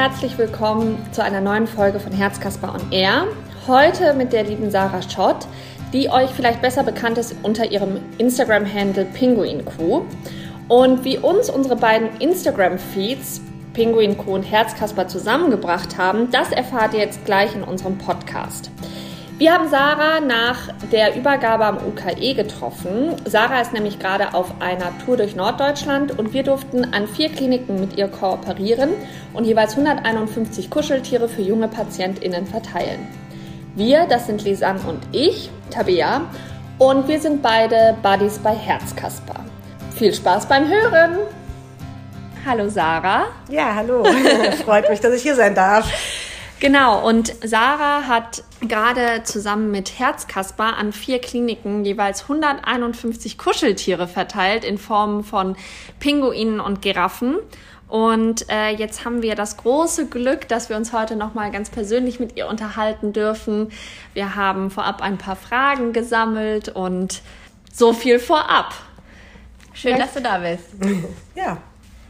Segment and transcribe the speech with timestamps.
[0.00, 3.26] herzlich willkommen zu einer neuen Folge von Herzkasper on Air.
[3.66, 5.46] Heute mit der lieben Sarah Schott,
[5.92, 10.04] die euch vielleicht besser bekannt ist unter ihrem Instagram-Handle Pinguin Crew.
[10.68, 13.42] Und wie uns unsere beiden Instagram-Feeds
[13.74, 18.70] Pinguin Crew und Herzkasper zusammengebracht haben, das erfahrt ihr jetzt gleich in unserem Podcast.
[19.40, 23.16] Wir haben Sarah nach der Übergabe am UKE getroffen.
[23.24, 27.80] Sarah ist nämlich gerade auf einer Tour durch Norddeutschland und wir durften an vier Kliniken
[27.80, 28.90] mit ihr kooperieren
[29.32, 33.08] und jeweils 151 Kuscheltiere für junge PatientInnen verteilen.
[33.76, 36.26] Wir, das sind Lisanne und ich, Tabea,
[36.76, 39.36] und wir sind beide Buddies bei Herzkasper.
[39.96, 41.16] Viel Spaß beim Hören!
[42.44, 43.28] Hallo Sarah.
[43.48, 44.04] Ja, hallo.
[44.66, 45.90] Freut mich, dass ich hier sein darf.
[46.60, 54.64] Genau, und Sarah hat gerade zusammen mit Herzkasper an vier Kliniken jeweils 151 Kuscheltiere verteilt
[54.66, 55.56] in Form von
[56.00, 57.36] Pinguinen und Giraffen.
[57.88, 62.20] Und äh, jetzt haben wir das große Glück, dass wir uns heute nochmal ganz persönlich
[62.20, 63.72] mit ihr unterhalten dürfen.
[64.12, 67.22] Wir haben vorab ein paar Fragen gesammelt und
[67.72, 68.74] so viel vorab.
[69.72, 70.66] Schön, dass du da bist.
[71.34, 71.56] Ja.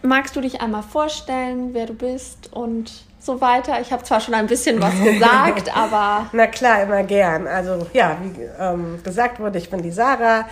[0.03, 3.81] Magst du dich einmal vorstellen, wer du bist und so weiter.
[3.81, 6.27] Ich habe zwar schon ein bisschen was gesagt, aber.
[6.33, 7.47] Na klar, immer gern.
[7.47, 10.47] Also ja, wie ähm, gesagt wurde, ich bin die Sarah.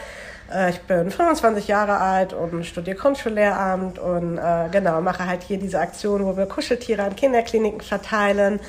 [0.53, 5.59] Äh, ich bin 25 Jahre alt und studiere Grundschullehramt und äh, genau, mache halt hier
[5.59, 8.61] diese Aktion, wo wir Kuscheltiere an Kinderkliniken verteilen.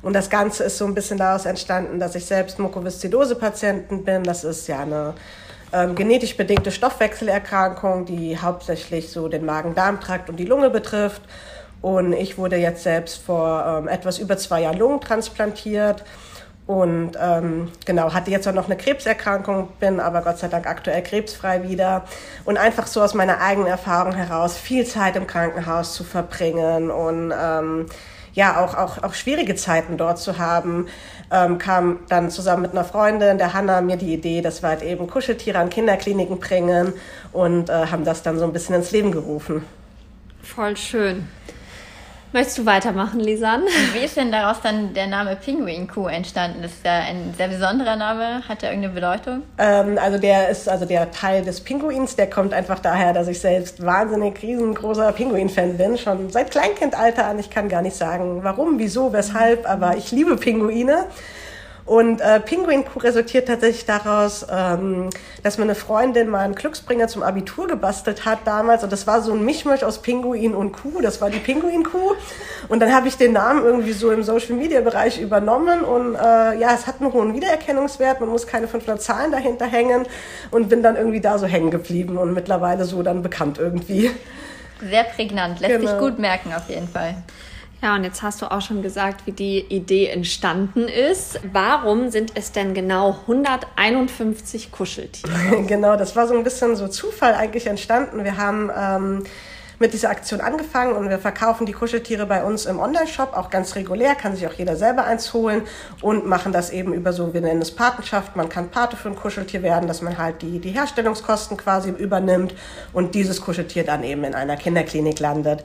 [0.00, 4.22] Und das Ganze ist so ein bisschen daraus entstanden, dass ich selbst Mukoviszidose-Patientin bin.
[4.22, 5.14] Das ist ja eine
[5.72, 11.22] ähm, genetisch bedingte Stoffwechselerkrankung, die hauptsächlich so den Magen-Darm-Trakt und die Lunge betrifft.
[11.80, 16.04] Und ich wurde jetzt selbst vor ähm, etwas über zwei Jahren Lungen transplantiert
[16.68, 21.02] und ähm, genau hatte jetzt auch noch eine Krebserkrankung, bin aber Gott sei Dank aktuell
[21.02, 22.04] krebsfrei wieder
[22.44, 27.32] und einfach so aus meiner eigenen Erfahrung heraus viel Zeit im Krankenhaus zu verbringen und
[27.34, 27.86] ähm,
[28.34, 30.88] ja auch, auch, auch schwierige Zeiten dort zu haben,
[31.30, 34.82] ähm, kam dann zusammen mit einer Freundin, der Hanna, mir die Idee, dass wir halt
[34.82, 36.92] eben Kuscheltiere an Kinderkliniken bringen
[37.32, 39.64] und äh, haben das dann so ein bisschen ins Leben gerufen.
[40.42, 41.26] Voll schön.
[42.30, 43.62] Möchtest du weitermachen, Lisan?
[43.94, 46.60] Wie ist denn daraus dann der Name Pinguin Kuh entstanden?
[46.60, 48.46] Das ist ja ein sehr besonderer Name.
[48.46, 49.44] Hat der irgendeine Bedeutung?
[49.56, 52.16] Ähm, also der ist also der Teil des Pinguins.
[52.16, 55.96] Der kommt einfach daher, dass ich selbst wahnsinnig riesengroßer Pinguin-Fan bin.
[55.96, 57.38] Schon seit Kleinkindalter an.
[57.38, 61.06] Ich kann gar nicht sagen, warum, wieso, weshalb, aber ich liebe Pinguine.
[61.88, 65.08] Und äh, Pinguin Kuh resultiert tatsächlich daraus, ähm,
[65.42, 68.84] dass mir eine Freundin mal einen Glücksbringer zum Abitur gebastelt hat damals.
[68.84, 71.00] Und das war so ein Mischmasch aus Pinguin und Kuh.
[71.00, 72.12] Das war die Pinguin Kuh.
[72.68, 75.80] Und dann habe ich den Namen irgendwie so im Social Media Bereich übernommen.
[75.80, 78.20] Und äh, ja, es hat einen hohen Wiedererkennungswert.
[78.20, 80.04] Man muss keine 500 Zahlen dahinter hängen.
[80.50, 84.10] Und bin dann irgendwie da so hängen geblieben und mittlerweile so dann bekannt irgendwie.
[84.82, 85.60] Sehr prägnant.
[85.60, 85.90] Lässt genau.
[85.90, 87.14] sich gut merken auf jeden Fall.
[87.80, 91.38] Ja, und jetzt hast du auch schon gesagt, wie die Idee entstanden ist.
[91.52, 95.62] Warum sind es denn genau 151 Kuscheltiere?
[95.66, 98.24] genau, das war so ein bisschen so Zufall eigentlich entstanden.
[98.24, 99.24] Wir haben ähm,
[99.78, 103.76] mit dieser Aktion angefangen und wir verkaufen die Kuscheltiere bei uns im Online-Shop auch ganz
[103.76, 105.62] regulär, kann sich auch jeder selber eins holen
[106.02, 108.34] und machen das eben über so, wir nennen es Patenschaft.
[108.34, 112.54] Man kann Pate für ein Kuscheltier werden, dass man halt die, die Herstellungskosten quasi übernimmt
[112.92, 115.62] und dieses Kuscheltier dann eben in einer Kinderklinik landet.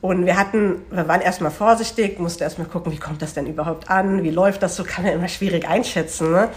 [0.00, 3.90] Und wir hatten, wir waren erstmal vorsichtig, mussten erstmal gucken, wie kommt das denn überhaupt
[3.90, 6.32] an, wie läuft das so, kann man immer schwierig einschätzen.
[6.32, 6.48] Ne?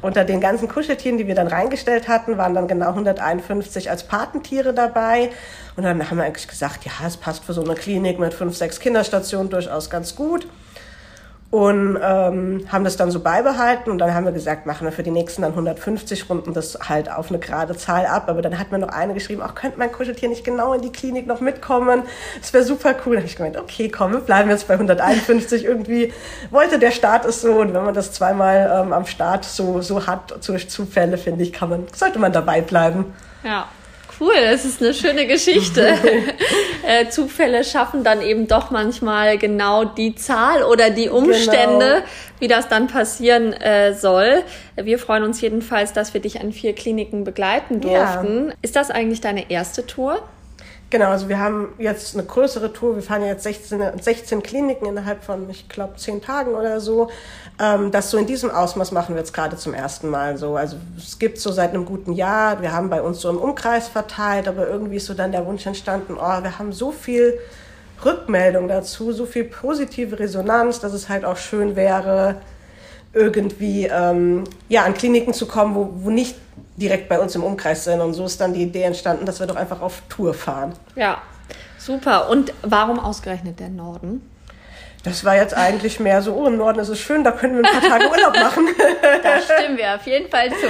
[0.00, 4.72] Unter den ganzen Kuscheltieren, die wir dann reingestellt hatten, waren dann genau 151 als Patentiere
[4.72, 5.30] dabei.
[5.76, 8.56] Und dann haben wir eigentlich gesagt, ja, es passt für so eine Klinik mit fünf,
[8.56, 10.46] sechs Kinderstationen durchaus ganz gut
[11.56, 15.02] und ähm, haben das dann so beibehalten und dann haben wir gesagt, machen wir für
[15.02, 18.24] die nächsten dann 150 Runden das halt auf eine gerade Zahl ab.
[18.28, 20.92] Aber dann hat mir noch eine geschrieben, auch könnte mein Kuscheltier nicht genau in die
[20.92, 22.02] Klinik noch mitkommen.
[22.38, 23.14] Das wäre super cool.
[23.14, 25.64] Da habe ich gemeint, okay, komm, wir bleiben jetzt bei 151.
[25.64, 26.12] Irgendwie
[26.50, 30.06] wollte der Start es so und wenn man das zweimal ähm, am Start so, so
[30.06, 33.14] hat, durch Zufälle, finde ich, kann man, sollte man dabei bleiben.
[33.42, 33.66] Ja
[34.20, 35.94] cool, das ist eine schöne Geschichte.
[36.86, 42.06] äh, Zufälle schaffen dann eben doch manchmal genau die Zahl oder die Umstände, genau.
[42.38, 44.42] wie das dann passieren äh, soll.
[44.76, 48.48] Wir freuen uns jedenfalls, dass wir dich an vier Kliniken begleiten durften.
[48.48, 48.54] Ja.
[48.62, 50.22] Ist das eigentlich deine erste Tour?
[50.88, 52.94] Genau, also wir haben jetzt eine größere Tour.
[52.94, 57.10] Wir fahren jetzt 16, 16 Kliniken innerhalb von, ich glaube, 10 Tagen oder so.
[57.60, 60.54] Ähm, das so in diesem Ausmaß machen wir jetzt gerade zum ersten Mal so.
[60.54, 63.88] Also es gibt so seit einem guten Jahr, wir haben bei uns so im Umkreis
[63.88, 67.36] verteilt, aber irgendwie ist so dann der Wunsch entstanden, oh, wir haben so viel
[68.04, 72.36] Rückmeldung dazu, so viel positive Resonanz, dass es halt auch schön wäre,
[73.12, 76.36] irgendwie ähm, ja, an Kliniken zu kommen, wo, wo nicht
[76.76, 78.00] direkt bei uns im Umkreis sind.
[78.00, 80.72] Und so ist dann die Idee entstanden, dass wir doch einfach auf Tour fahren.
[80.94, 81.18] Ja,
[81.78, 82.28] super.
[82.30, 84.22] Und warum ausgerechnet der Norden?
[85.06, 87.64] Das war jetzt eigentlich mehr so, oh, im Norden ist es schön, da können wir
[87.64, 88.66] ein paar Tage Urlaub machen.
[89.22, 90.66] da stimmen wir auf jeden Fall zu.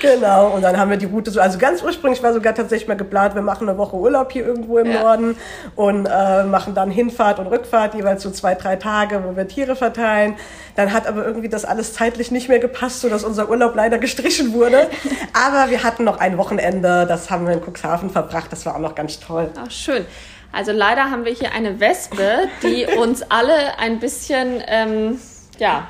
[0.00, 2.96] Genau, und dann haben wir die Route so, also ganz ursprünglich war sogar tatsächlich mal
[2.96, 5.00] geplant, wir machen eine Woche Urlaub hier irgendwo im ja.
[5.00, 5.36] Norden
[5.76, 9.76] und äh, machen dann Hinfahrt und Rückfahrt, jeweils so zwei, drei Tage, wo wir Tiere
[9.76, 10.34] verteilen.
[10.74, 14.54] Dann hat aber irgendwie das alles zeitlich nicht mehr gepasst, sodass unser Urlaub leider gestrichen
[14.54, 14.88] wurde.
[15.32, 18.80] aber wir hatten noch ein Wochenende, das haben wir in Cuxhaven verbracht, das war auch
[18.80, 19.50] noch ganz toll.
[19.56, 20.04] Ach, schön.
[20.52, 25.20] Also leider haben wir hier eine Wespe, die uns alle ein bisschen ähm,
[25.58, 25.88] ja,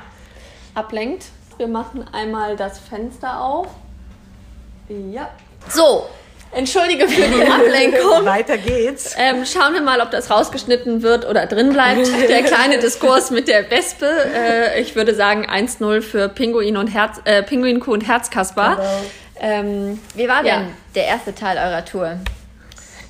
[0.75, 1.25] ablenkt.
[1.57, 3.67] Wir machen einmal das Fenster auf.
[4.87, 5.29] Ja.
[5.67, 6.07] So,
[6.51, 8.25] Entschuldige für die Ablenkung.
[8.25, 9.15] Weiter geht's.
[9.17, 12.07] Ähm, schauen wir mal, ob das rausgeschnitten wird oder drin bleibt.
[12.29, 14.07] Der kleine Diskurs mit der Wespe.
[14.07, 18.77] Äh, ich würde sagen 1-0 für Pinguin und Herz, äh, Pinguin Kuh und Herzkasper.
[18.77, 19.01] Genau.
[19.41, 20.61] Ähm, Wie war denn ja.
[20.95, 22.17] der erste Teil eurer Tour?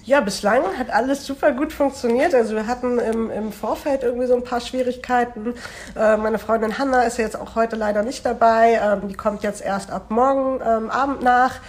[0.09, 2.33] Ja, bislang hat alles super gut funktioniert.
[2.33, 5.53] Also wir hatten im, im Vorfeld irgendwie so ein paar Schwierigkeiten.
[5.95, 8.81] Äh, meine Freundin Hanna ist jetzt auch heute leider nicht dabei.
[8.83, 11.59] Ähm, die kommt jetzt erst ab morgen ähm, Abend nach,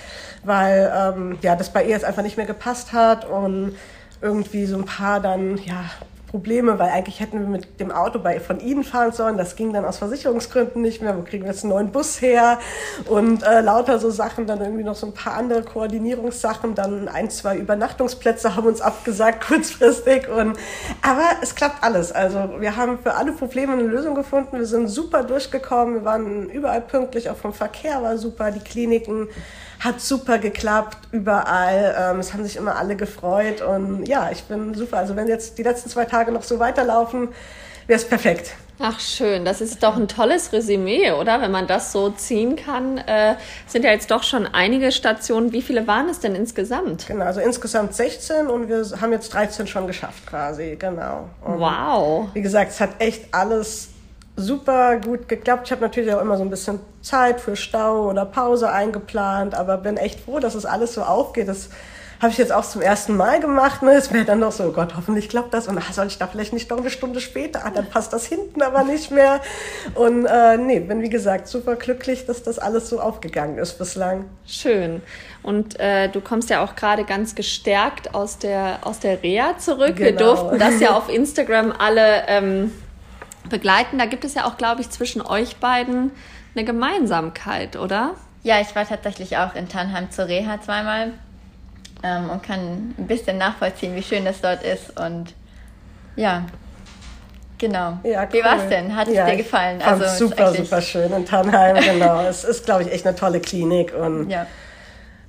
[0.42, 3.76] weil ähm, ja, das bei ihr jetzt einfach nicht mehr gepasst hat und
[4.22, 5.84] irgendwie so ein paar dann ja
[6.30, 9.36] Probleme, weil eigentlich hätten wir mit dem Auto bei, von ihnen fahren sollen.
[9.36, 11.16] Das ging dann aus Versicherungsgründen nicht mehr.
[11.16, 12.58] Wo kriegen wir jetzt einen neuen Bus her?
[13.06, 16.76] Und äh, lauter so Sachen, dann irgendwie noch so ein paar andere Koordinierungssachen.
[16.76, 20.28] Dann ein, zwei Übernachtungsplätze haben uns abgesagt kurzfristig.
[20.28, 20.56] Und,
[21.02, 22.12] aber es klappt alles.
[22.12, 24.58] Also wir haben für alle Probleme eine Lösung gefunden.
[24.58, 25.96] Wir sind super durchgekommen.
[25.96, 27.28] Wir waren überall pünktlich.
[27.28, 28.52] Auch vom Verkehr war super.
[28.52, 29.28] Die Kliniken
[29.80, 31.96] hat super geklappt, überall.
[31.98, 34.98] Ähm, es haben sich immer alle gefreut und ja, ich bin super.
[34.98, 37.28] Also wenn jetzt die letzten zwei Tage noch so weiterlaufen,
[37.86, 38.52] wäre es perfekt.
[38.82, 41.42] Ach schön, das ist doch ein tolles Resümee, oder?
[41.42, 42.96] Wenn man das so ziehen kann.
[42.96, 43.36] Äh,
[43.66, 45.52] sind ja jetzt doch schon einige Stationen.
[45.52, 47.06] Wie viele waren es denn insgesamt?
[47.06, 51.28] Genau, also insgesamt 16 und wir haben jetzt 13 schon geschafft quasi, genau.
[51.44, 52.28] Und wow.
[52.32, 53.89] Wie gesagt, es hat echt alles
[54.40, 55.66] super gut geklappt.
[55.66, 59.76] Ich habe natürlich auch immer so ein bisschen Zeit für Stau oder Pause eingeplant, aber
[59.76, 61.48] bin echt froh, dass es alles so aufgeht.
[61.48, 61.68] Das
[62.20, 63.82] habe ich jetzt auch zum ersten Mal gemacht.
[63.82, 63.94] Ne?
[63.94, 65.68] Ist mir dann noch so, oh Gott, hoffentlich klappt das.
[65.68, 67.64] Und ach, soll ich da vielleicht nicht noch eine Stunde später?
[67.64, 69.40] Ah, dann passt das hinten aber nicht mehr.
[69.94, 74.26] Und äh, nee, bin wie gesagt super glücklich, dass das alles so aufgegangen ist bislang.
[74.46, 75.00] Schön.
[75.42, 79.96] Und äh, du kommst ja auch gerade ganz gestärkt aus der, aus der Reha zurück.
[79.96, 80.10] Genau.
[80.10, 82.70] Wir durften das ja auf Instagram alle ähm,
[83.50, 83.98] begleiten.
[83.98, 86.12] Da gibt es ja auch, glaube ich, zwischen euch beiden
[86.54, 88.14] eine Gemeinsamkeit, oder?
[88.42, 91.12] Ja, ich war tatsächlich auch in Tannheim zur Reha zweimal
[92.02, 94.98] ähm, und kann ein bisschen nachvollziehen, wie schön das dort ist.
[94.98, 95.34] Und
[96.16, 96.46] ja,
[97.58, 97.98] genau.
[98.02, 98.28] Ja, cool.
[98.32, 98.96] Wie war es denn?
[98.96, 99.82] Hat es ja, dir gefallen?
[99.82, 102.20] Also super, super schön in Tannheim, genau.
[102.28, 104.46] es ist, glaube ich, echt eine tolle Klinik und ja.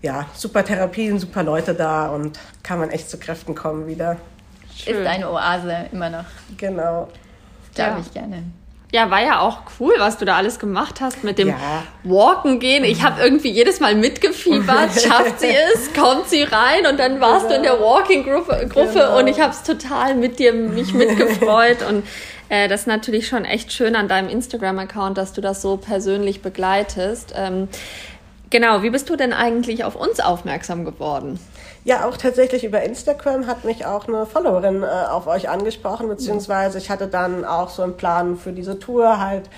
[0.02, 4.18] ja, super Therapien, super Leute da und kann man echt zu Kräften kommen wieder.
[4.76, 5.02] Schön.
[5.02, 6.26] Ist eine Oase immer noch.
[6.58, 7.10] Genau.
[7.76, 8.00] Glaube ja.
[8.00, 8.44] ich gerne.
[8.94, 11.84] Ja, war ja auch cool, was du da alles gemacht hast mit dem ja.
[12.04, 12.84] Walken gehen.
[12.84, 14.92] Ich habe irgendwie jedes Mal mitgefiebert.
[15.02, 15.94] Schafft sie es?
[15.94, 16.86] Kommt sie rein?
[16.86, 17.50] Und dann warst genau.
[17.50, 19.18] du in der Walking-Gruppe genau.
[19.18, 21.88] und ich habe es total mit dir mich mitgefreut.
[21.88, 22.06] und
[22.50, 26.42] äh, das ist natürlich schon echt schön an deinem Instagram-Account, dass du das so persönlich
[26.42, 27.34] begleitest.
[27.34, 27.70] Ähm,
[28.52, 31.40] genau, wie bist du denn eigentlich auf uns aufmerksam geworden?
[31.84, 36.78] Ja, auch tatsächlich über Instagram hat mich auch eine Followerin äh, auf euch angesprochen, beziehungsweise
[36.78, 39.50] ich hatte dann auch so einen Plan für diese Tour halt.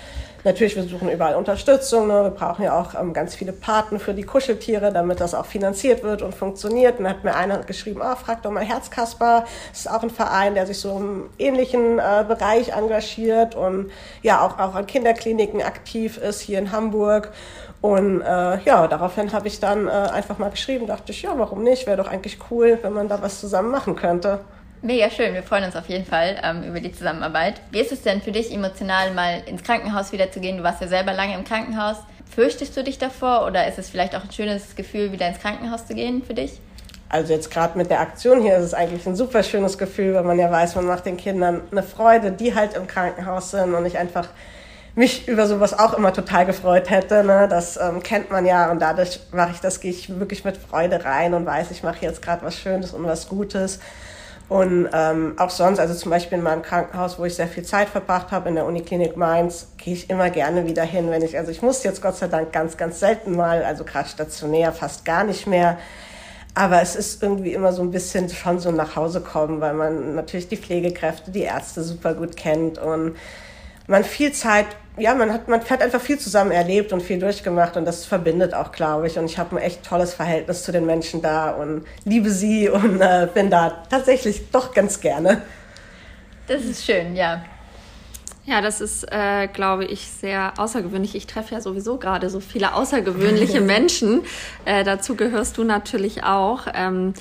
[0.44, 2.06] Natürlich, wir suchen überall Unterstützung.
[2.06, 2.24] Ne?
[2.24, 6.02] Wir brauchen ja auch ähm, ganz viele Paten für die Kuscheltiere, damit das auch finanziert
[6.02, 6.98] wird und funktioniert.
[6.98, 9.46] Und dann hat mir einer geschrieben, oh, frag doch mal Herzkasper.
[9.70, 14.46] Das ist auch ein Verein, der sich so im ähnlichen äh, Bereich engagiert und ja
[14.46, 17.32] auch, auch an Kinderkliniken aktiv ist hier in Hamburg.
[17.80, 21.62] Und äh, ja, daraufhin habe ich dann äh, einfach mal geschrieben, dachte ich, ja, warum
[21.62, 21.86] nicht?
[21.86, 24.40] Wäre doch eigentlich cool, wenn man da was zusammen machen könnte.
[24.86, 27.54] Mega schön, wir freuen uns auf jeden Fall ähm, über die Zusammenarbeit.
[27.70, 30.58] Wie ist es denn für dich emotional, mal ins Krankenhaus wieder zu gehen?
[30.58, 31.96] Du warst ja selber lange im Krankenhaus.
[32.34, 35.86] Fürchtest du dich davor oder ist es vielleicht auch ein schönes Gefühl, wieder ins Krankenhaus
[35.86, 36.60] zu gehen für dich?
[37.08, 40.22] Also jetzt gerade mit der Aktion hier ist es eigentlich ein super schönes Gefühl, weil
[40.22, 43.86] man ja weiß, man macht den Kindern eine Freude, die halt im Krankenhaus sind und
[43.86, 44.28] ich einfach
[44.94, 47.24] mich über sowas auch immer total gefreut hätte.
[47.24, 47.48] Ne?
[47.48, 51.06] Das ähm, kennt man ja und dadurch mache ich das, gehe ich wirklich mit Freude
[51.06, 53.80] rein und weiß, ich mache jetzt gerade was Schönes und was Gutes.
[54.48, 57.88] Und ähm, auch sonst, also zum Beispiel in meinem Krankenhaus, wo ich sehr viel Zeit
[57.88, 61.50] verbracht habe, in der Uniklinik Mainz, gehe ich immer gerne wieder hin, wenn ich, also
[61.50, 65.24] ich muss jetzt Gott sei Dank ganz, ganz selten mal, also gerade stationär fast gar
[65.24, 65.78] nicht mehr.
[66.54, 70.14] Aber es ist irgendwie immer so ein bisschen schon so nach Hause kommen, weil man
[70.14, 73.16] natürlich die Pflegekräfte, die Ärzte super gut kennt und
[73.86, 77.76] man viel Zeit ja, man hat, man hat einfach viel zusammen erlebt und viel durchgemacht
[77.76, 79.18] und das verbindet auch, glaube ich.
[79.18, 83.00] Und ich habe ein echt tolles Verhältnis zu den Menschen da und liebe sie und
[83.00, 85.42] äh, bin da tatsächlich doch ganz gerne.
[86.46, 87.44] Das ist schön, ja.
[88.46, 91.14] Ja, das ist, äh, glaube ich, sehr außergewöhnlich.
[91.14, 94.20] Ich treffe ja sowieso gerade so viele außergewöhnliche Menschen.
[94.66, 96.66] Äh, dazu gehörst du natürlich auch.
[96.74, 97.14] Ähm,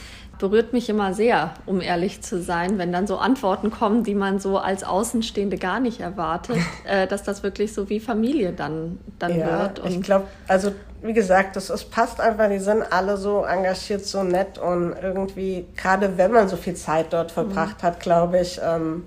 [0.43, 4.39] berührt mich immer sehr, um ehrlich zu sein, wenn dann so Antworten kommen, die man
[4.39, 9.39] so als Außenstehende gar nicht erwartet, äh, dass das wirklich so wie Familie dann, dann
[9.39, 9.79] ja, wird.
[9.79, 14.05] Und ich glaube, also wie gesagt, das, das passt einfach, die sind alle so engagiert,
[14.05, 17.87] so nett und irgendwie, gerade wenn man so viel Zeit dort verbracht mhm.
[17.87, 19.05] hat, glaube ich, ähm,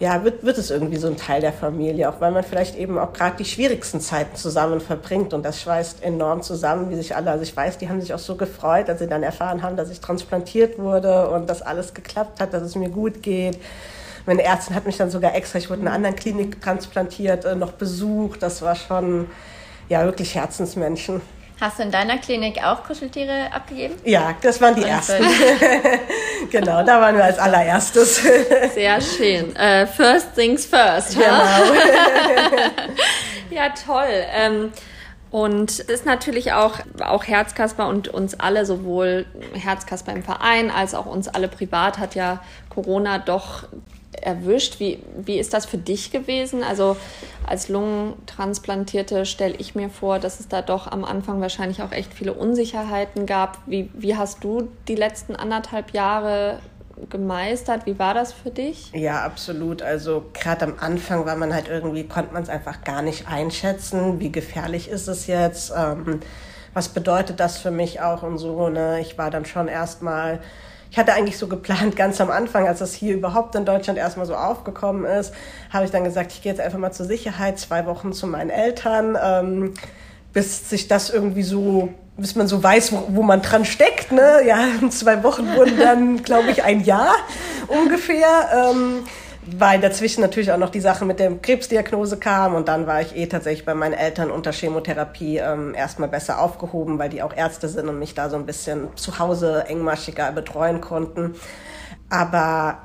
[0.00, 2.98] ja, wird, wird es irgendwie so ein Teil der Familie, auch weil man vielleicht eben
[2.98, 7.30] auch gerade die schwierigsten Zeiten zusammen verbringt und das schweißt enorm zusammen, wie sich alle,
[7.30, 9.90] also ich weiß, die haben sich auch so gefreut, als sie dann erfahren haben, dass
[9.90, 13.58] ich transplantiert wurde und dass alles geklappt hat, dass es mir gut geht.
[14.24, 17.54] Meine Ärztin hat mich dann sogar extra, ich wurde in einer anderen Klinik transplantiert, äh,
[17.54, 18.42] noch besucht.
[18.42, 19.26] Das war schon,
[19.90, 21.20] ja, wirklich Herzensmenschen.
[21.60, 23.96] Hast du in deiner Klinik auch Kuscheltiere abgegeben?
[24.04, 25.22] Ja, das waren die ersten.
[26.50, 28.16] genau, da waren wir als allererstes.
[28.74, 29.50] Sehr schön.
[29.50, 31.18] Uh, first things first.
[31.18, 31.28] Genau.
[33.50, 34.24] ja, toll.
[34.34, 34.72] Ähm,
[35.30, 40.94] und es ist natürlich auch, auch Herzkasper und uns alle, sowohl Herzkasper im Verein als
[40.94, 42.40] auch uns alle privat, hat ja
[42.70, 43.64] Corona doch
[44.12, 44.80] erwischt.
[44.80, 46.62] Wie, wie ist das für dich gewesen?
[46.62, 46.96] Also
[47.46, 52.12] als Lungentransplantierte stelle ich mir vor, dass es da doch am Anfang wahrscheinlich auch echt
[52.12, 53.58] viele Unsicherheiten gab.
[53.66, 56.60] Wie, wie hast du die letzten anderthalb Jahre
[57.08, 57.86] gemeistert?
[57.86, 58.92] Wie war das für dich?
[58.92, 59.82] Ja, absolut.
[59.82, 64.20] Also gerade am Anfang war man halt irgendwie, konnte man es einfach gar nicht einschätzen.
[64.20, 65.72] Wie gefährlich ist es jetzt?
[65.76, 66.20] Ähm,
[66.74, 68.68] was bedeutet das für mich auch und so?
[68.68, 69.00] Ne?
[69.00, 70.40] Ich war dann schon erstmal
[70.90, 74.26] ich hatte eigentlich so geplant, ganz am Anfang, als das hier überhaupt in Deutschland erstmal
[74.26, 75.32] so aufgekommen ist,
[75.70, 78.50] habe ich dann gesagt, ich gehe jetzt einfach mal zur Sicherheit zwei Wochen zu meinen
[78.50, 79.74] Eltern, ähm,
[80.32, 84.12] bis sich das irgendwie so, bis man so weiß, wo, wo man dran steckt.
[84.12, 84.40] Ne?
[84.46, 87.14] Ja, zwei Wochen wurden dann, glaube ich, ein Jahr
[87.68, 88.70] ungefähr.
[88.70, 89.04] Ähm,
[89.56, 93.16] weil dazwischen natürlich auch noch die Sache mit der Krebsdiagnose kam und dann war ich
[93.16, 97.68] eh tatsächlich bei meinen Eltern unter Chemotherapie ähm, erstmal besser aufgehoben, weil die auch Ärzte
[97.68, 101.34] sind und mich da so ein bisschen zu Hause engmaschiger betreuen konnten.
[102.08, 102.78] Aber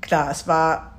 [0.00, 0.90] klar, es war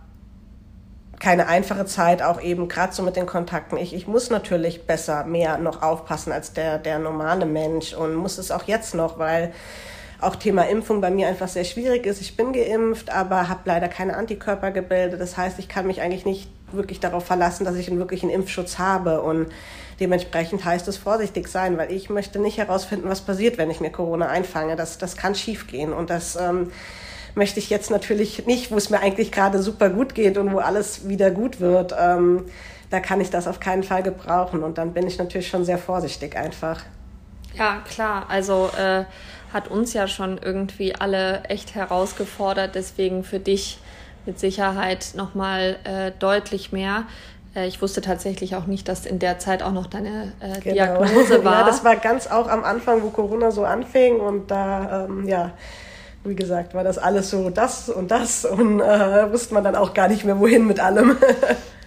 [1.19, 3.77] keine einfache Zeit, auch eben gerade so mit den Kontakten.
[3.77, 8.37] Ich, ich muss natürlich besser, mehr noch aufpassen als der, der normale Mensch und muss
[8.37, 9.53] es auch jetzt noch, weil
[10.21, 12.21] auch Thema Impfung bei mir einfach sehr schwierig ist.
[12.21, 15.19] Ich bin geimpft, aber habe leider keine Antikörper gebildet.
[15.19, 18.77] Das heißt, ich kann mich eigentlich nicht wirklich darauf verlassen, dass ich einen wirklichen Impfschutz
[18.77, 19.21] habe.
[19.21, 19.47] Und
[19.99, 23.89] dementsprechend heißt es vorsichtig sein, weil ich möchte nicht herausfinden, was passiert, wenn ich mir
[23.89, 24.75] Corona einfange.
[24.75, 25.91] Das, das kann schiefgehen.
[25.91, 26.71] Und das ähm,
[27.33, 30.59] möchte ich jetzt natürlich nicht, wo es mir eigentlich gerade super gut geht und wo
[30.59, 31.95] alles wieder gut wird.
[31.99, 32.45] Ähm,
[32.91, 34.63] da kann ich das auf keinen Fall gebrauchen.
[34.63, 36.83] Und dann bin ich natürlich schon sehr vorsichtig einfach.
[37.53, 38.25] Ja, klar.
[38.29, 39.05] Also äh,
[39.53, 42.75] hat uns ja schon irgendwie alle echt herausgefordert.
[42.75, 43.79] Deswegen für dich
[44.25, 47.03] mit Sicherheit nochmal äh, deutlich mehr.
[47.55, 50.73] Äh, ich wusste tatsächlich auch nicht, dass in der Zeit auch noch deine äh, genau.
[50.73, 51.59] Diagnose war.
[51.59, 55.51] ja, das war ganz auch am Anfang, wo Corona so anfing und da, ähm, ja,
[56.23, 59.93] wie gesagt, war das alles so das und das und äh, wusste man dann auch
[59.93, 61.17] gar nicht mehr, wohin mit allem.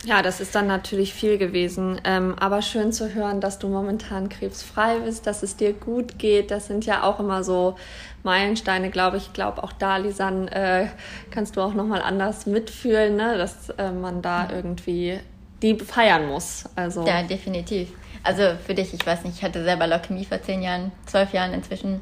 [0.05, 2.01] Ja, das ist dann natürlich viel gewesen.
[2.05, 6.51] Ähm, aber schön zu hören, dass du momentan krebsfrei bist, dass es dir gut geht.
[6.51, 7.77] Das sind ja auch immer so
[8.23, 9.29] Meilensteine, glaube ich.
[9.29, 10.89] Ich glaube, auch da, Lisan, äh,
[11.31, 13.39] kannst du auch nochmal anders mitfühlen, ne?
[13.39, 15.21] dass äh, man da irgendwie
[15.63, 16.65] die feiern muss.
[16.77, 17.07] Also.
[17.07, 17.89] Ja, definitiv.
[18.23, 21.53] Also für dich, ich weiß nicht, ich hatte selber Leukämie vor zehn Jahren, zwölf Jahren
[21.53, 22.01] inzwischen.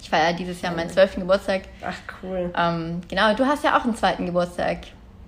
[0.00, 1.62] Ich feiere dieses Jahr meinen zwölften Geburtstag.
[1.82, 2.52] Ach, cool.
[2.56, 4.78] Ähm, genau, du hast ja auch einen zweiten Geburtstag.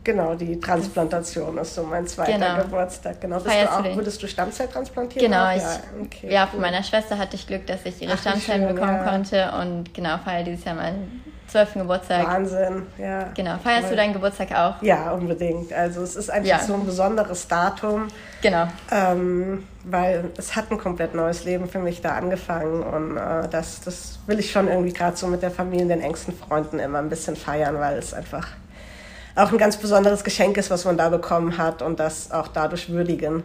[0.06, 2.62] Genau, die Transplantation ist so mein zweiter genau.
[2.62, 3.20] Geburtstag.
[3.20, 3.40] Genau.
[3.40, 5.28] Bist du auch, würdest du Stammzellen transplantieren?
[5.28, 8.18] Genau, ich, ja, okay, ja von meiner Schwester hatte ich Glück, dass ich ihre Ach,
[8.20, 9.10] Stammzellen schön, bekommen ja.
[9.10, 12.24] konnte und genau, feiere dieses Jahr meinen zwölften Geburtstag.
[12.24, 13.32] Wahnsinn, ja.
[13.34, 13.90] Genau, feierst Voll.
[13.90, 14.80] du deinen Geburtstag auch?
[14.80, 15.72] Ja, unbedingt.
[15.72, 16.60] Also es ist einfach ja.
[16.60, 18.06] so ein besonderes Datum.
[18.42, 18.68] Genau.
[18.92, 23.80] Ähm, weil es hat ein komplett neues Leben für mich da angefangen und äh, das,
[23.80, 26.98] das will ich schon irgendwie gerade so mit der Familie und den engsten Freunden immer
[27.00, 28.46] ein bisschen feiern, weil es einfach
[29.36, 32.88] auch ein ganz besonderes Geschenk ist, was man da bekommen hat und das auch dadurch
[32.88, 33.44] würdigen.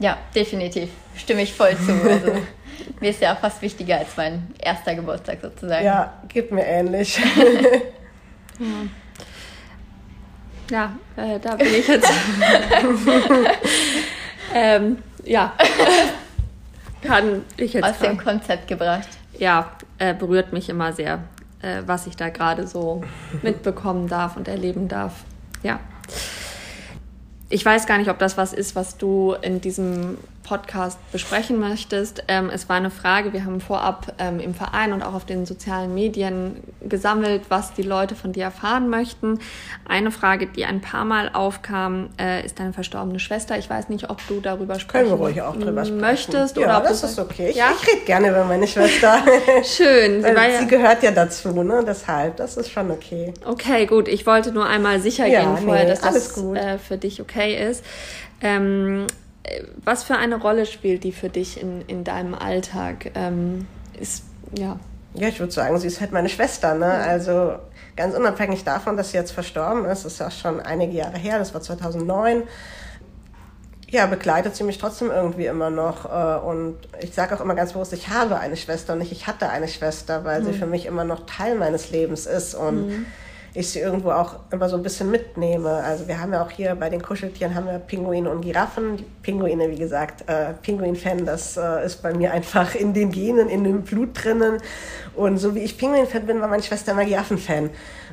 [0.00, 0.90] Ja, definitiv.
[1.16, 1.92] Stimme ich voll zu.
[1.92, 2.32] Also,
[3.00, 5.84] mir ist ja auch fast wichtiger als mein erster Geburtstag sozusagen.
[5.84, 7.18] Ja, geht mir ähnlich.
[10.70, 12.10] ja, äh, da bin ich jetzt.
[14.54, 15.52] ähm, ja.
[17.02, 17.84] Kann ich jetzt.
[17.84, 19.08] Aus dem Konzept gebracht.
[19.38, 21.20] Ja, äh, berührt mich immer sehr
[21.62, 23.02] äh, was ich da gerade so
[23.42, 25.24] mitbekommen darf und erleben darf.
[25.62, 25.80] Ja.
[27.48, 32.24] Ich weiß gar nicht, ob das was ist, was du in diesem Podcast besprechen möchtest.
[32.28, 35.46] Ähm, es war eine Frage, wir haben vorab ähm, im Verein und auch auf den
[35.46, 39.38] sozialen Medien gesammelt, was die Leute von dir erfahren möchten.
[39.88, 43.58] Eine Frage, die ein paar Mal aufkam, äh, ist deine verstorbene Schwester.
[43.58, 46.00] Ich weiß nicht, ob du darüber sprechen Können wir ruhig auch drüber sprechen.
[46.00, 46.56] möchtest.
[46.56, 47.50] Ja, oder ob das ist okay.
[47.50, 47.70] Ich, Ja?
[47.80, 49.18] ich rede gerne über meine Schwester.
[49.62, 50.22] Schön.
[50.22, 51.84] Sie Weil ja, sie gehört ja dazu, ne?
[51.86, 53.32] Deshalb, das ist schon okay.
[53.44, 54.08] Okay, gut.
[54.08, 56.56] Ich wollte nur einmal sicher Ja, gehen vorher, nee, dass alles das gut.
[56.56, 57.84] äh, für dich okay ist.
[58.40, 59.12] Ähm, äh,
[59.84, 63.10] was für eine Rolle spielt die für dich in, in deinem Alltag?
[63.14, 63.66] Ähm,
[63.98, 64.24] ist,
[64.56, 64.78] ja.
[65.14, 66.86] Ja, ich würde sagen, sie ist halt meine Schwester, ne?
[66.86, 67.54] Also
[67.96, 71.52] ganz unabhängig davon, dass sie jetzt verstorben ist, ist ja schon einige Jahre her, das
[71.52, 72.44] war 2009.
[73.88, 76.04] Ja, begleitet sie mich trotzdem irgendwie immer noch.
[76.04, 79.26] äh, Und ich sage auch immer ganz bewusst, ich habe eine Schwester und nicht ich
[79.26, 83.06] hatte eine Schwester, weil sie für mich immer noch Teil meines Lebens ist und
[83.54, 85.70] ich sie irgendwo auch immer so ein bisschen mitnehme.
[85.70, 88.96] Also wir haben ja auch hier bei den Kuscheltieren haben wir Pinguine und Giraffen.
[88.96, 93.48] Die Pinguine, wie gesagt, äh, Pinguin-Fan, das äh, ist bei mir einfach in den Genen,
[93.48, 94.58] in dem Blut drinnen.
[95.16, 97.70] Und so wie ich Pinguin-Fan bin, war meine Schwester immer Giraffen-Fan.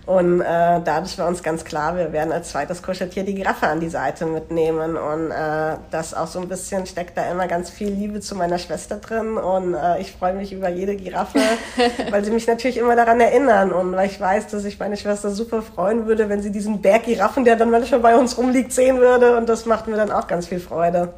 [0.08, 3.82] Und äh, dadurch war uns ganz klar, wir werden als zweites Kuscheltier die Giraffe an
[3.82, 4.96] die Seite mitnehmen.
[4.96, 8.58] Und äh, das auch so ein bisschen steckt da immer ganz viel Liebe zu meiner
[8.58, 9.38] Schwester drin.
[9.38, 11.40] Und äh, ich freue mich über jede Giraffe,
[12.10, 13.74] weil sie mich natürlich immer daran erinnern.
[13.74, 17.04] Und weil ich weiß, dass ich meine Schwester super freuen würde, wenn sie diesen Berg
[17.04, 19.38] Giraffen, der dann manchmal bei uns rumliegt, sehen würde.
[19.38, 21.14] Und das macht mir dann auch ganz viel Freude.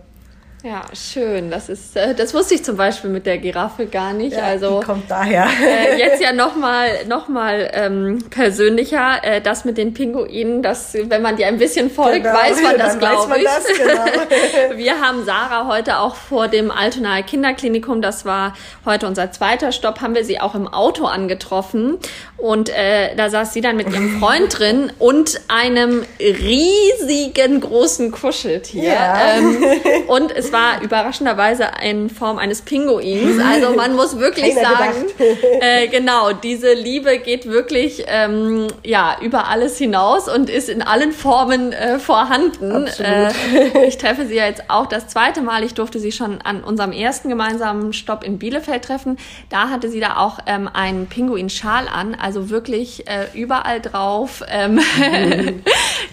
[0.62, 1.50] Ja, schön.
[1.50, 4.36] Das ist, äh, das wusste ich zum Beispiel mit der Giraffe gar nicht.
[4.36, 5.48] also die kommt daher.
[5.48, 9.24] äh, jetzt ja nochmal noch mal, ähm, persönlicher.
[9.24, 12.78] Äh, das mit den Pinguinen, das, wenn man dir ein bisschen folgt, Genau, weiß man
[12.78, 13.46] das, glaube ich.
[13.46, 14.76] das, genau.
[14.78, 18.54] Wir haben Sarah heute auch vor dem Altonaer Kinderklinikum, das war
[18.86, 21.98] heute unser zweiter Stopp, haben wir sie auch im Auto angetroffen.
[22.38, 28.84] Und äh, da saß sie dann mit ihrem Freund drin und einem riesigen großen Kuscheltier.
[28.94, 29.38] Ja.
[29.38, 29.58] Ähm,
[30.08, 33.40] und es war überraschenderweise in Form eines Pinguins.
[33.44, 35.06] Also man muss wirklich Keiner sagen,
[35.62, 41.12] äh, genau, diese Liebe geht wirklich ähm, ja über alles hinaus und ist in allen
[41.12, 42.88] Formen äh, vorhanden.
[43.00, 45.64] Äh, ich treffe sie ja jetzt auch das zweite Mal.
[45.64, 49.18] Ich durfte sie schon an unserem ersten gemeinsamen Stopp in Bielefeld treffen.
[49.50, 54.44] Da hatte sie da auch ähm, einen Pinguinschal an, also wirklich äh, überall drauf.
[54.50, 54.80] Ähm,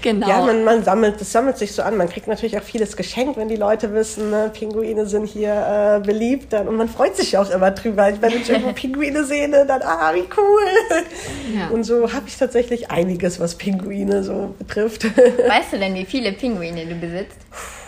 [0.02, 0.28] genau.
[0.28, 1.96] Ja, man, man sammelt, das sammelt sich so an.
[1.96, 6.06] Man kriegt natürlich auch vieles geschenkt, wenn die Leute wissen, ne, Pinguine sind hier äh,
[6.06, 6.52] beliebt.
[6.52, 8.10] Dann, und man freut sich auch immer drüber.
[8.20, 11.56] Wenn ich irgendwo Pinguine sehe, dann, ah, wie cool.
[11.56, 11.68] Ja.
[11.68, 15.04] Und so habe ich tatsächlich einiges, was Pinguine so betrifft.
[15.04, 17.38] Weißt du denn, wie viele Pinguine du besitzt?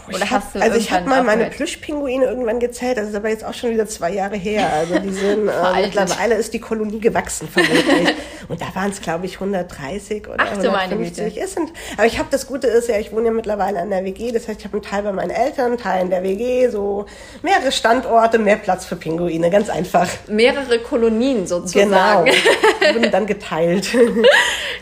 [0.08, 1.46] Oder Ich hab, hast du also ich habe mal meine?
[1.46, 4.70] Plüschpinguine irgendwann gezählt, das ist aber jetzt auch schon wieder zwei Jahre her.
[4.72, 8.14] Also die sind, äh, mittlerweile ist die Kolonie gewachsen vermutlich.
[8.48, 11.34] Und da waren es, glaube ich, 130 oder Ach du meine 150.
[11.34, 11.44] Güte.
[11.44, 14.04] Es sind, aber ich habe das Gute ist ja, ich wohne ja mittlerweile an der
[14.04, 16.68] WG, das heißt, ich habe einen Teil bei meinen Eltern, einen Teil in der WG,
[16.68, 17.06] so
[17.42, 20.08] mehrere Standorte, mehr Platz für Pinguine, ganz einfach.
[20.28, 21.90] Mehrere Kolonien sozusagen.
[21.90, 22.24] Genau.
[22.80, 23.88] Die wurden dann geteilt.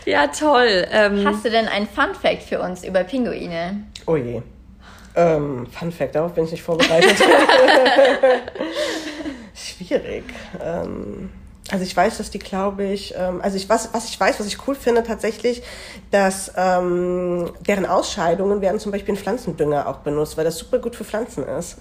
[0.05, 0.87] Ja, toll.
[0.91, 3.83] Ähm, Hast du denn ein Fun Fact für uns über Pinguine?
[4.05, 4.41] Oh je.
[5.17, 7.17] Ähm, Fun Fact, darauf bin ich nicht vorbereitet.
[9.55, 10.23] Schwierig.
[10.63, 11.31] Ähm,
[11.69, 14.45] also ich weiß, dass die, glaube ich, ähm, also ich was, was ich weiß, was
[14.47, 15.63] ich cool finde tatsächlich,
[16.11, 20.95] dass ähm, deren Ausscheidungen werden zum Beispiel in Pflanzendünger auch benutzt, weil das super gut
[20.95, 21.79] für Pflanzen ist.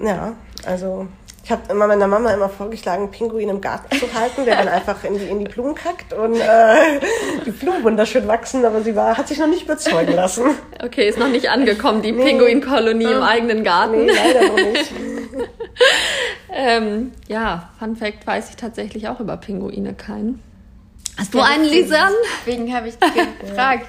[0.00, 1.08] Ja, also
[1.48, 5.02] ich habe immer meiner Mama immer vorgeschlagen, Pinguin im Garten zu halten, der dann einfach
[5.02, 7.00] in die, in die Blumen kackt und äh,
[7.46, 10.44] die Blumen wunderschön wachsen, aber sie war, hat sich noch nicht überzeugen lassen.
[10.84, 14.04] Okay, ist noch nicht angekommen, die Pinguinkolonie im eigenen Garten.
[14.04, 14.92] Nee, leider noch nicht.
[16.50, 20.42] Ähm, ja, Fun Fact weiß ich tatsächlich auch über Pinguine keinen.
[21.16, 22.12] Hast du Ja, einen, Lisan?
[22.40, 22.96] Deswegen habe ich
[23.40, 23.86] gefragt.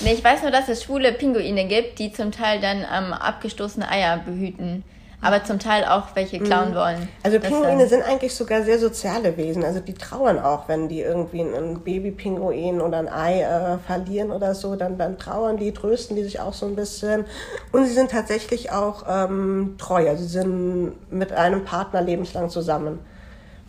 [0.00, 3.88] nee, ich weiß nur, dass es schwule Pinguine gibt, die zum Teil dann ähm, abgestoßene
[3.88, 4.82] Eier behüten.
[5.22, 7.08] Aber zum Teil auch welche klauen wollen.
[7.22, 9.64] Also Pinguine sind eigentlich sogar sehr soziale Wesen.
[9.64, 14.54] Also die trauern auch, wenn die irgendwie ein Babypinguin oder ein Ei äh, verlieren oder
[14.54, 17.26] so, dann, dann trauern die, trösten die sich auch so ein bisschen.
[17.70, 20.08] Und sie sind tatsächlich auch ähm, treu.
[20.08, 23.00] Also sie sind mit einem Partner lebenslang zusammen.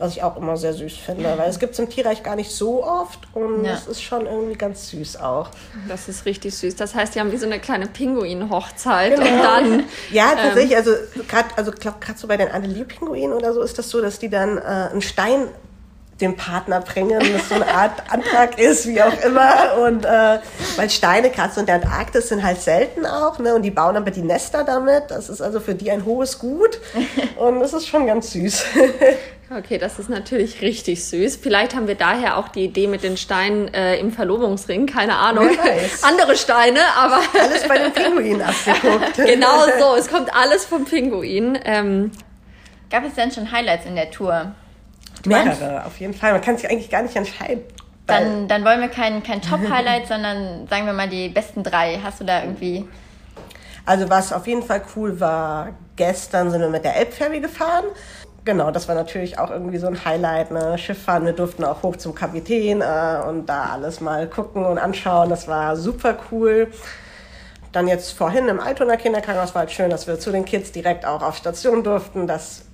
[0.02, 2.50] Was ich auch immer sehr süß finde, weil es gibt es im Tierreich gar nicht
[2.52, 3.74] so oft und Ja.
[3.76, 5.50] es ist schon irgendwie ganz süß auch.
[5.88, 6.76] Das ist richtig süß.
[6.76, 9.26] Das heißt, die haben wie so eine kleine Pinguin-Hochzeit Genau.
[9.32, 9.84] und dann.
[10.12, 10.92] Ja, tatsächlich, also
[11.28, 14.58] gerade also glaub, so bei den Adelie-Pinguinen oder so ist das so, dass die dann
[14.58, 14.62] äh,
[14.92, 15.48] einen Stein
[16.22, 19.78] dem Partner bringen, das so eine Art Antrag ist, wie auch immer.
[19.86, 20.40] Und äh,
[20.76, 23.56] weil Steine, gerade so in der Antarktis, sind halt selten auch, ne?
[23.56, 25.06] Und die bauen aber die Nester damit.
[25.10, 26.80] Das ist also für die ein hohes Gut.
[27.36, 28.66] Und das ist schon ganz süß.
[29.54, 31.36] Okay, das ist natürlich richtig süß.
[31.36, 35.50] Vielleicht haben wir daher auch die Idee mit den Steinen äh, im Verlobungsring, keine Ahnung.
[36.04, 37.20] Andere Steine, aber.
[37.38, 39.16] Alles bei den Pinguinen abgeguckt.
[39.18, 41.60] genau so, es kommt alles vom Pinguin.
[41.66, 42.12] Ähm,
[42.90, 44.54] Gab es denn schon Highlights in der Tour?
[45.26, 46.32] Mehrere, auf jeden Fall.
[46.34, 47.64] Man kann sich eigentlich gar nicht entscheiden.
[48.08, 52.00] Dann, dann wollen wir kein, kein Top-Highlight, sondern sagen wir mal die besten drei.
[52.04, 52.88] Hast du da irgendwie.
[53.86, 57.86] Also was auf jeden Fall cool war, gestern sind wir mit der Elbferry gefahren.
[58.44, 60.78] Genau, das war natürlich auch irgendwie so ein Highlight, ne?
[60.78, 65.30] Schifffahren, wir durften auch hoch zum Kapitän äh, und da alles mal gucken und anschauen.
[65.30, 66.72] Das war super cool.
[67.72, 71.06] Dann jetzt vorhin im Altoner Kinderkrankenhaus war es schön, dass wir zu den Kids direkt
[71.06, 72.28] auch auf Station durften.
[72.28, 72.66] Das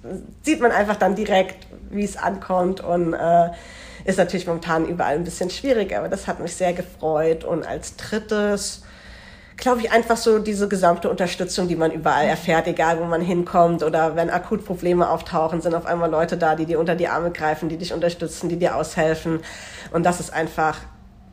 [0.41, 3.49] sieht man einfach dann direkt, wie es ankommt und äh,
[4.05, 7.43] ist natürlich momentan überall ein bisschen schwierig, aber das hat mich sehr gefreut.
[7.43, 8.83] Und als drittes,
[9.57, 13.83] glaube ich, einfach so diese gesamte Unterstützung, die man überall erfährt, egal wo man hinkommt
[13.83, 17.31] oder wenn akut Probleme auftauchen, sind auf einmal Leute da, die dir unter die Arme
[17.31, 19.41] greifen, die dich unterstützen, die dir aushelfen.
[19.91, 20.77] Und das ist einfach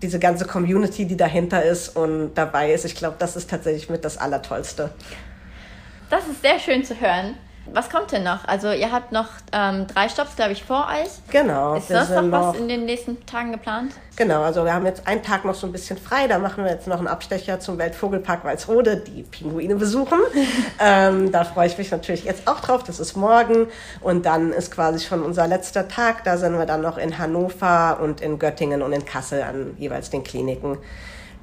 [0.03, 2.85] diese ganze Community, die dahinter ist und dabei ist.
[2.85, 4.91] Ich glaube, das ist tatsächlich mit das Allertollste.
[6.11, 7.37] Das ist sehr schön zu hören.
[7.73, 8.45] Was kommt denn noch?
[8.47, 11.09] Also ihr habt noch ähm, drei Stops, glaube ich, vor euch.
[11.31, 11.77] Genau.
[11.77, 13.93] Ist das noch was in den nächsten Tagen geplant?
[14.17, 16.29] Genau, also wir haben jetzt einen Tag noch so ein bisschen frei.
[16.29, 20.19] Da machen wir jetzt noch einen Abstecher zum Weltvogelpark Walsrode, die Pinguine besuchen.
[20.81, 22.85] ähm, da freue ich mich natürlich jetzt auch drauf.
[22.85, 23.67] Das ist morgen.
[24.03, 26.23] Und dann ist quasi schon unser letzter Tag.
[26.25, 30.11] Da sind wir dann noch in Hannover und in Göttingen und in Kassel an jeweils
[30.11, 30.79] den Kliniken.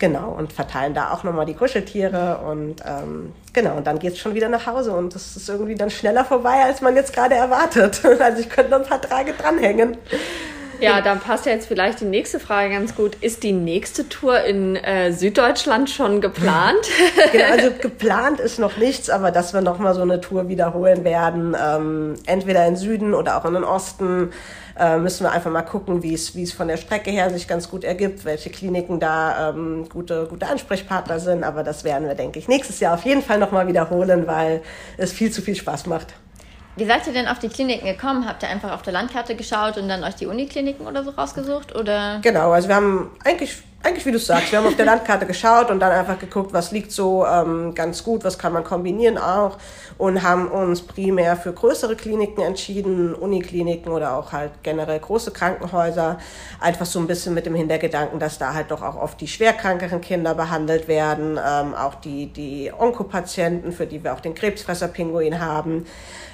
[0.02, 4.34] Genau, und verteilen da auch nochmal die Kuscheltiere und ähm, genau, und dann geht's schon
[4.34, 8.02] wieder nach Hause und das ist irgendwie dann schneller vorbei, als man jetzt gerade erwartet.
[8.20, 9.98] Also ich könnte noch ein paar Tage dranhängen.
[10.80, 13.16] Ja, dann passt ja jetzt vielleicht die nächste Frage ganz gut.
[13.22, 16.80] Ist die nächste Tour in äh, Süddeutschland schon geplant?
[17.32, 21.56] genau, also geplant ist noch nichts, aber dass wir nochmal so eine Tour wiederholen werden,
[21.64, 24.32] ähm, entweder in Süden oder auch in den Osten
[24.80, 27.48] äh, müssen wir einfach mal gucken, wie es wie es von der Strecke her sich
[27.48, 31.44] ganz gut ergibt, welche Kliniken da ähm, gute, gute Ansprechpartner sind.
[31.44, 34.62] Aber das werden wir, denke ich, nächstes Jahr auf jeden Fall nochmal wiederholen, weil
[34.98, 36.14] es viel zu viel Spaß macht.
[36.78, 38.26] Wie seid ihr denn auf die Kliniken gekommen?
[38.28, 41.76] Habt ihr einfach auf der Landkarte geschaut und dann euch die Unikliniken oder so rausgesucht?
[41.76, 42.20] Oder?
[42.22, 45.72] Genau, also wir haben eigentlich, eigentlich wie du sagst, wir haben auf der Landkarte geschaut
[45.72, 49.58] und dann einfach geguckt, was liegt so ähm, ganz gut, was kann man kombinieren auch
[49.98, 56.20] und haben uns primär für größere Kliniken entschieden, Unikliniken oder auch halt generell große Krankenhäuser,
[56.60, 60.02] einfach so ein bisschen mit dem Hintergedanken, dass da halt doch auch oft die schwerkrankeren
[60.02, 65.86] Kinder behandelt werden, ähm, auch die, die Onkopatienten, für die wir auch den Krebsfresserpinguin haben.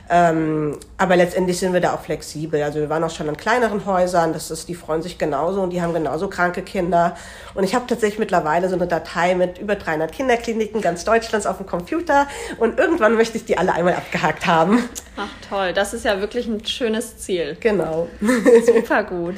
[0.09, 2.61] Ähm, aber letztendlich sind wir da auch flexibel.
[2.63, 5.71] Also wir waren auch schon in kleineren Häusern, das ist, die freuen sich genauso und
[5.71, 7.15] die haben genauso kranke Kinder.
[7.53, 11.57] Und ich habe tatsächlich mittlerweile so eine Datei mit über 300 Kinderkliniken ganz Deutschlands auf
[11.57, 14.87] dem Computer und irgendwann möchte ich die alle einmal abgehakt haben.
[15.15, 17.57] Ach toll, das ist ja wirklich ein schönes Ziel.
[17.59, 18.07] Genau.
[18.65, 19.35] Super gut.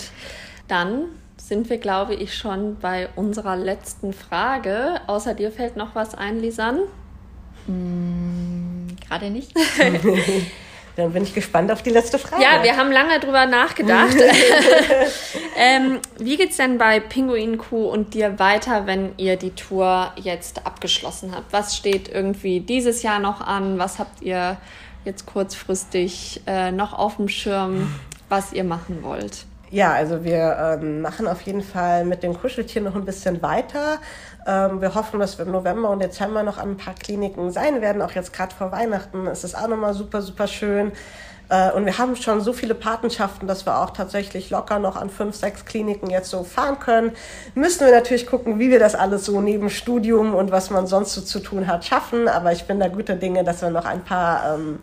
[0.67, 1.05] Dann
[1.37, 5.01] sind wir, glaube ich, schon bei unserer letzten Frage.
[5.07, 6.83] Außer dir fällt noch was ein, Lisanne?
[7.65, 9.53] Hm, gerade nicht.
[10.99, 12.43] Dann bin ich gespannt auf die letzte Frage.
[12.43, 14.15] Ja, wir haben lange drüber nachgedacht.
[15.57, 20.65] ähm, wie geht's denn bei Pinguin Kuh und dir weiter, wenn ihr die Tour jetzt
[20.65, 21.51] abgeschlossen habt?
[21.51, 23.79] Was steht irgendwie dieses Jahr noch an?
[23.79, 24.57] Was habt ihr
[25.05, 27.93] jetzt kurzfristig äh, noch auf dem Schirm,
[28.27, 29.45] was ihr machen wollt?
[29.71, 33.99] Ja, also wir ähm, machen auf jeden Fall mit den Kuscheltieren noch ein bisschen weiter.
[34.47, 37.81] Ähm, wir hoffen, dass wir im November und Dezember noch an ein paar Kliniken sein
[37.81, 38.01] werden.
[38.01, 40.91] Auch jetzt gerade vor Weihnachten ist es auch nochmal super, super schön.
[41.49, 45.09] Äh, und wir haben schon so viele Patenschaften, dass wir auch tatsächlich locker noch an
[45.09, 47.11] fünf, sechs Kliniken jetzt so fahren können.
[47.55, 51.13] Müssen wir natürlich gucken, wie wir das alles so neben Studium und was man sonst
[51.13, 52.27] so zu tun hat schaffen.
[52.27, 54.79] Aber ich bin da guter Dinge, dass wir noch ein paar ähm,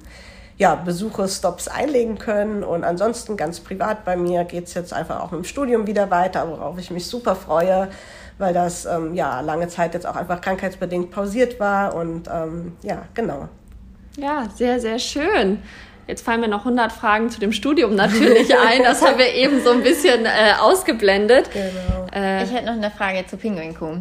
[0.59, 1.29] ja, Besuche,
[1.73, 2.65] einlegen können.
[2.65, 6.49] Und ansonsten ganz privat bei mir geht's jetzt einfach auch mit dem Studium wieder weiter,
[6.49, 7.89] worauf ich mich super freue,
[8.39, 11.95] weil das ähm, ja lange Zeit jetzt auch einfach krankheitsbedingt pausiert war.
[11.95, 13.49] Und ähm, ja, genau.
[14.17, 15.63] Ja, sehr, sehr schön.
[16.07, 18.83] Jetzt fallen mir noch 100 Fragen zu dem Studium natürlich ein.
[18.85, 21.51] Das haben wir eben so ein bisschen äh, ausgeblendet.
[21.53, 22.07] Genau.
[22.15, 23.99] Äh, ich hätte noch eine Frage zu Pinguin Kuh.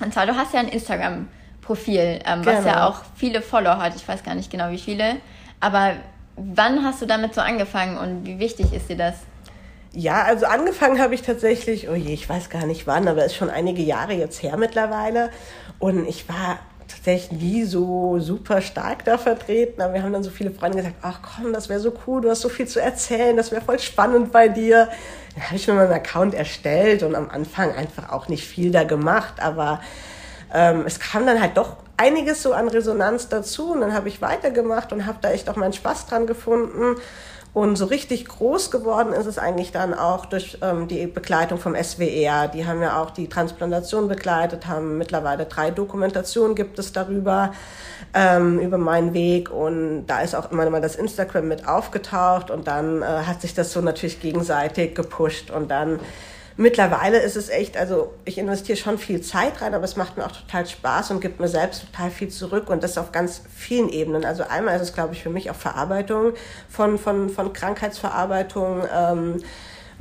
[0.00, 2.66] Und zwar, du hast ja ein Instagram-Profil, ähm, was genau.
[2.66, 3.94] ja auch viele Follower hat.
[3.94, 5.16] Ich weiß gar nicht genau, wie viele.
[5.60, 5.92] Aber
[6.36, 9.14] wann hast du damit so angefangen und wie wichtig ist dir das?
[9.94, 13.32] Ja, also angefangen habe ich tatsächlich, oh je, ich weiß gar nicht wann, aber es
[13.32, 15.30] ist schon einige Jahre jetzt her mittlerweile.
[15.78, 19.82] Und ich war tatsächlich nie so super stark da vertreten.
[19.82, 22.30] Aber wir haben dann so viele Freunde gesagt, ach komm, das wäre so cool, du
[22.30, 24.88] hast so viel zu erzählen, das wäre voll spannend bei dir.
[25.34, 28.70] Dann habe ich mir mal einen Account erstellt und am Anfang einfach auch nicht viel
[28.70, 29.80] da gemacht, aber
[30.52, 34.20] ähm, es kam dann halt doch einiges so an Resonanz dazu und dann habe ich
[34.20, 36.96] weitergemacht und habe da echt auch meinen Spaß dran gefunden.
[37.54, 41.74] Und so richtig groß geworden ist es eigentlich dann auch durch ähm, die Begleitung vom
[41.74, 42.48] SWR.
[42.48, 47.52] Die haben ja auch die Transplantation begleitet, haben mittlerweile drei Dokumentationen gibt es darüber,
[48.14, 49.50] ähm, über meinen Weg.
[49.50, 53.52] Und da ist auch immer mal das Instagram mit aufgetaucht und dann äh, hat sich
[53.52, 56.00] das so natürlich gegenseitig gepusht und dann
[56.56, 60.26] Mittlerweile ist es echt, also ich investiere schon viel Zeit rein, aber es macht mir
[60.26, 63.88] auch total Spaß und gibt mir selbst total viel zurück und das auf ganz vielen
[63.88, 64.24] Ebenen.
[64.24, 66.34] Also einmal ist es, glaube ich, für mich auch Verarbeitung
[66.68, 68.82] von, von, von Krankheitsverarbeitung.
[68.94, 69.42] Ähm,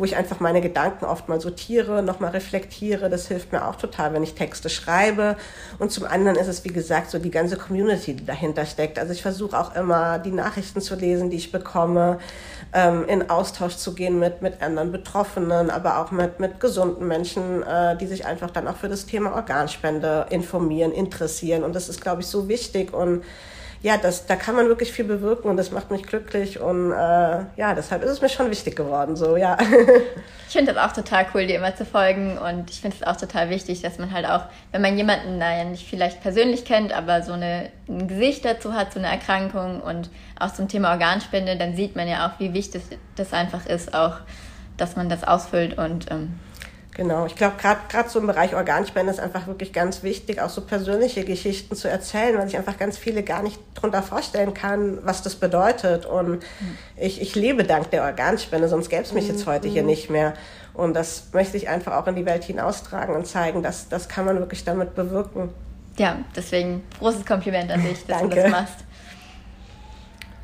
[0.01, 3.07] wo ich einfach meine Gedanken oft mal sortiere, nochmal reflektiere.
[3.07, 5.37] Das hilft mir auch total, wenn ich Texte schreibe.
[5.77, 8.97] Und zum anderen ist es, wie gesagt, so die ganze Community, die dahinter steckt.
[8.97, 12.17] Also ich versuche auch immer, die Nachrichten zu lesen, die ich bekomme,
[12.73, 17.61] ähm, in Austausch zu gehen mit, mit anderen Betroffenen, aber auch mit, mit gesunden Menschen,
[17.61, 21.63] äh, die sich einfach dann auch für das Thema Organspende informieren, interessieren.
[21.63, 23.23] Und das ist, glaube ich, so wichtig und
[23.83, 26.95] ja, das, da kann man wirklich viel bewirken und das macht mich glücklich und äh,
[26.95, 29.57] ja, deshalb ist es mir schon wichtig geworden, so, ja.
[30.47, 33.15] ich finde das auch total cool, dir immer zu folgen und ich finde es auch
[33.15, 36.93] total wichtig, dass man halt auch, wenn man jemanden da ja nicht vielleicht persönlich kennt,
[36.93, 41.57] aber so eine, ein Gesicht dazu hat, so eine Erkrankung und auch zum Thema Organspende,
[41.57, 42.83] dann sieht man ja auch, wie wichtig
[43.15, 44.17] das einfach ist, auch,
[44.77, 46.39] dass man das ausfüllt und ähm,
[46.93, 50.61] Genau, ich glaube, gerade so im Bereich Organspende ist einfach wirklich ganz wichtig, auch so
[50.61, 55.21] persönliche Geschichten zu erzählen, weil ich einfach ganz viele gar nicht darunter vorstellen kann, was
[55.21, 56.05] das bedeutet.
[56.05, 56.77] Und mhm.
[56.97, 60.33] ich, ich lebe dank der Organspende, sonst gäbe es mich jetzt heute hier nicht mehr.
[60.73, 64.25] Und das möchte ich einfach auch in die Welt hinaustragen und zeigen, dass das kann
[64.25, 65.49] man wirklich damit bewirken.
[65.97, 68.77] Ja, deswegen großes Kompliment an dich, dass du das machst.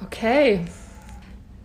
[0.05, 0.61] Okay,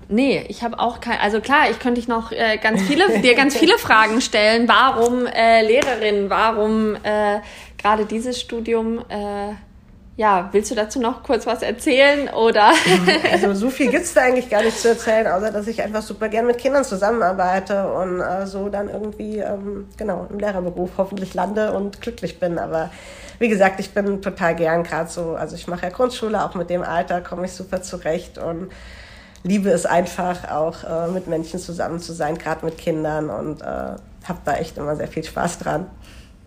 [0.09, 3.35] Nee, ich habe auch kein, also klar, ich könnte dich noch äh, ganz viele, dir
[3.35, 4.69] ganz viele Fragen stellen.
[4.69, 6.31] Warum äh, Lehrerin?
[6.31, 7.41] Warum äh,
[7.79, 8.99] gerade dieses Studium?
[9.09, 9.55] Äh,
[10.17, 12.73] ja, willst du dazu noch kurz was erzählen oder?
[13.33, 16.29] also so viel gibt's da eigentlich gar nicht zu erzählen, außer dass ich einfach super
[16.29, 21.73] gern mit Kindern zusammenarbeite und äh, so dann irgendwie ähm, genau im Lehrerberuf hoffentlich lande
[21.73, 22.59] und glücklich bin.
[22.59, 22.91] Aber
[23.39, 26.69] wie gesagt, ich bin total gern gerade so, also ich mache ja Grundschule, auch mit
[26.69, 28.71] dem Alter komme ich super zurecht und
[29.45, 33.65] liebe es einfach auch äh, mit Menschen zusammen zu sein, gerade mit Kindern und äh,
[33.65, 35.91] habe da echt immer sehr viel Spaß dran.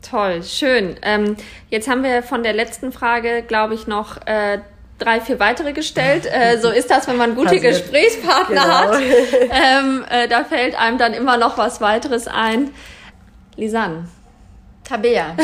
[0.02, 0.98] Toll, schön.
[1.02, 1.36] Ähm,
[1.70, 4.60] jetzt haben wir von der letzten Frage, glaube ich, noch äh,
[5.00, 6.26] drei, vier weitere gestellt.
[6.26, 7.64] Äh, so ist das, wenn man gute Passiert.
[7.64, 8.94] Gesprächspartner genau.
[8.94, 9.02] hat.
[9.52, 12.72] Ähm, äh, da fällt einem dann immer noch was weiteres ein.
[13.56, 14.08] Lisanne.
[14.84, 15.36] Tabea.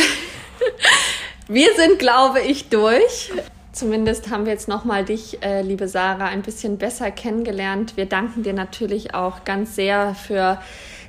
[1.48, 3.32] wir sind, glaube ich, durch.
[3.74, 7.96] Zumindest haben wir jetzt nochmal dich, äh, liebe Sarah, ein bisschen besser kennengelernt.
[7.96, 10.60] Wir danken dir natürlich auch ganz sehr für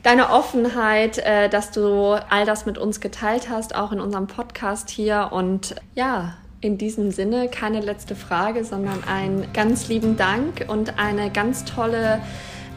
[0.04, 4.90] deine Offenheit, äh, dass du all das mit uns geteilt hast, auch in unserem Podcast
[4.90, 5.30] hier.
[5.32, 11.30] Und ja, in diesem Sinne keine letzte Frage, sondern einen ganz lieben Dank und eine
[11.30, 12.20] ganz tolle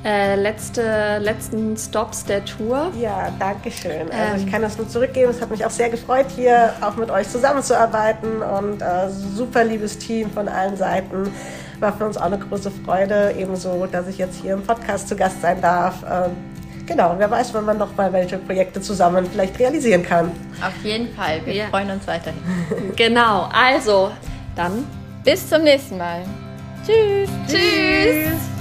[0.05, 2.91] äh, letzte, letzten Stops der Tour.
[2.99, 4.11] Ja, danke schön.
[4.11, 5.31] Also ähm, ich kann das nur zurückgeben.
[5.31, 9.97] Es hat mich auch sehr gefreut, hier auch mit euch zusammenzuarbeiten und äh, super liebes
[9.97, 11.31] Team von allen Seiten.
[11.79, 15.15] War für uns auch eine große Freude, ebenso, dass ich jetzt hier im Podcast zu
[15.15, 15.95] Gast sein darf.
[16.03, 16.31] Ähm,
[16.85, 20.31] genau, wer weiß, wann man noch mal welche Projekte zusammen vielleicht realisieren kann.
[20.65, 21.65] Auf jeden Fall, wir ja.
[21.65, 22.39] freuen uns weiterhin.
[22.95, 24.11] genau, also
[24.55, 24.85] dann
[25.23, 26.21] bis zum nächsten Mal.
[26.85, 27.27] Tschüss.
[27.47, 27.57] Tschüss.
[27.57, 28.54] Tschüss.